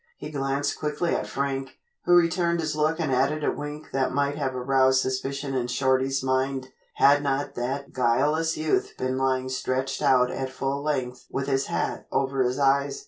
He 0.17 0.31
glanced 0.31 0.79
quickly 0.79 1.13
at 1.15 1.27
Frank, 1.27 1.77
who 2.05 2.15
returned 2.15 2.59
his 2.59 2.75
look 2.75 2.99
and 2.99 3.11
added 3.13 3.43
a 3.43 3.51
wink 3.51 3.91
that 3.91 4.11
might 4.11 4.35
have 4.35 4.55
aroused 4.55 4.99
suspicion 4.99 5.53
in 5.53 5.67
Shorty's 5.67 6.23
mind, 6.23 6.69
had 6.95 7.21
not 7.21 7.53
that 7.53 7.93
guileless 7.93 8.57
youth 8.57 8.93
been 8.97 9.19
lying 9.19 9.47
stretched 9.47 10.01
out 10.01 10.31
at 10.31 10.49
full 10.49 10.81
length 10.81 11.27
with 11.29 11.45
his 11.45 11.67
hat 11.67 12.07
over 12.11 12.41
his 12.41 12.57
eyes. 12.57 12.99